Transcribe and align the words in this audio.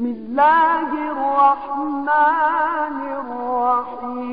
بسم 0.00 0.08
الله 0.08 0.90
الرحمن 1.12 2.96
الرحيم. 3.20 4.30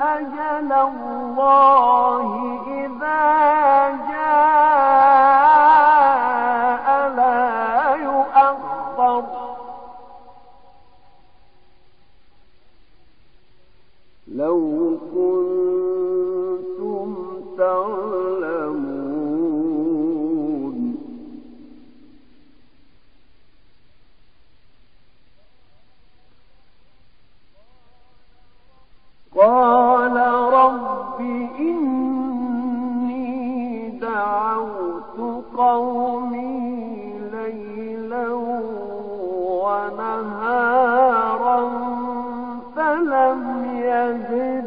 أجل 0.00 0.72
الله 0.72 2.26
إذا 2.66 3.53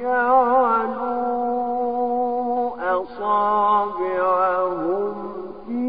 جعلوا 0.00 1.60
أصابعهم 3.02 5.14
في 5.66 5.80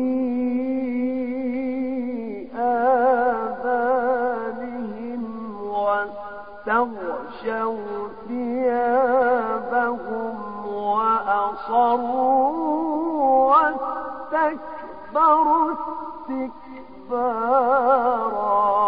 واستغشوا 6.67 8.07
ثيابهم 8.27 10.35
وأصروا 10.67 12.41
واستكبروا 14.31 15.71
استكبارا 17.11 18.80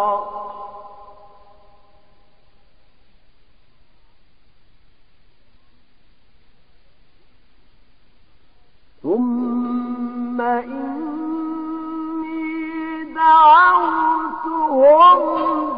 دعوتهم 14.43 15.72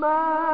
ما 0.00 0.51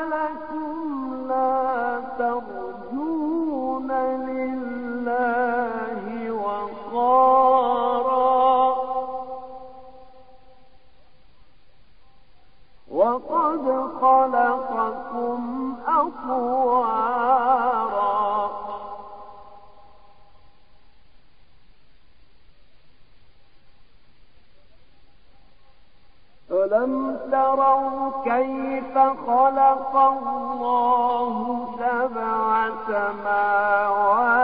ألم 26.73 27.17
تروا 27.33 28.11
كيف 28.25 28.99
خلق 29.27 29.97
الله 29.97 31.67
سبع 31.79 32.69
سماوات 32.87 34.39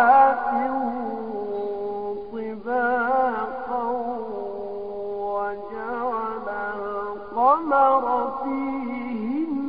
طباقا 2.65 3.85
وجعل 5.21 6.49
القمر 6.77 8.05
فيهن 8.45 9.69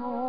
نورا 0.00 0.23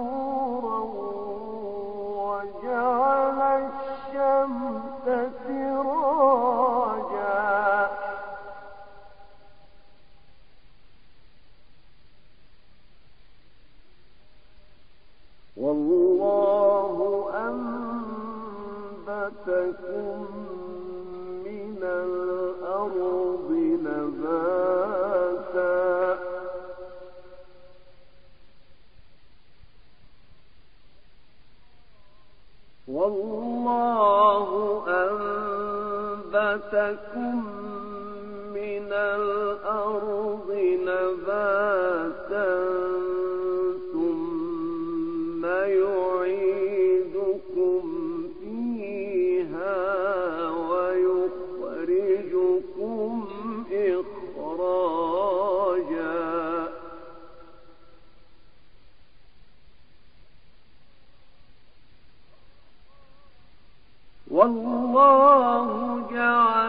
أنبتكم 36.84 37.23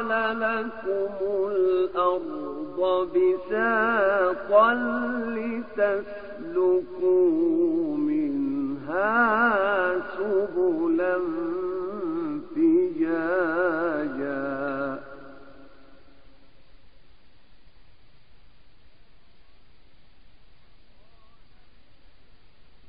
جعل 0.08 0.41
لكم 0.41 1.26
الأرض 1.50 3.08
بساطا 3.14 4.75
لتسلكوا 6.47 7.17
منها 7.97 9.12
سبلا 10.17 11.17
فجاجا 12.55 14.47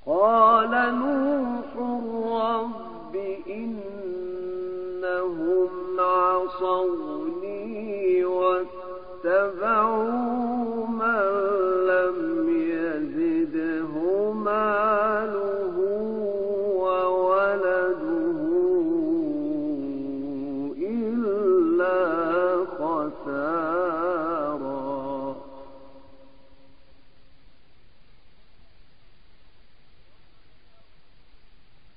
قال 0.05 0.71
نوح 0.95 1.26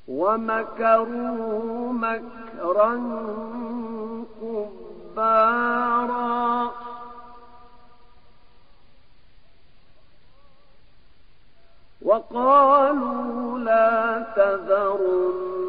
ومكروا 0.09 1.92
مكرا 1.92 2.95
كبارا. 5.16 5.71
وقالوا 12.02 13.59
لا 13.59 14.26
تذرن 14.37 15.60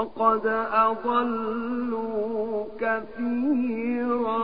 وقد 0.00 0.46
أضلوا 0.72 2.64
كثيرا. 2.80 4.40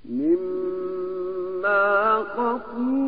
مما 0.06 0.62
خطيئاتهم 2.24 3.01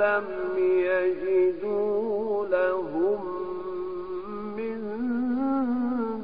لم 0.00 0.26
يجدوا 0.56 2.46
لهم 2.46 3.20
من 4.56 4.80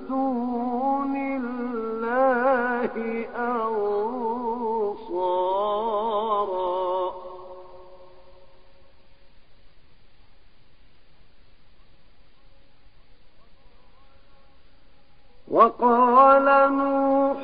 دون 0.09 1.17
الله 1.17 2.95
أنصارا. 3.37 3.97
وقال 15.51 16.47
نوح 16.73 17.43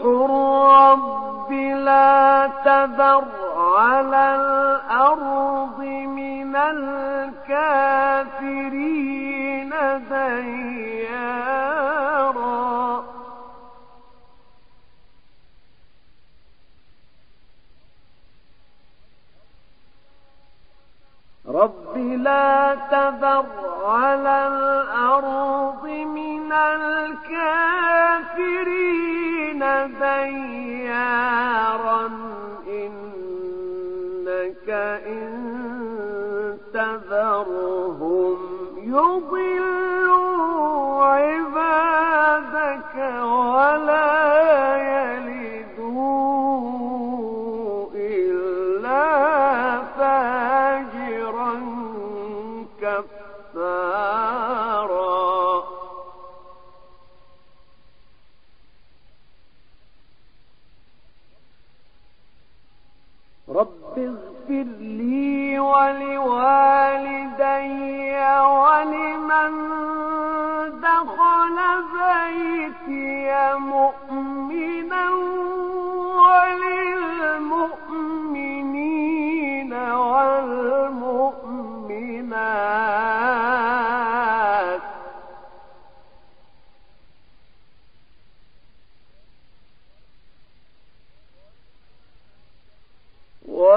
رب 21.62 21.96
لا 21.96 22.76
تذر. 22.90 23.71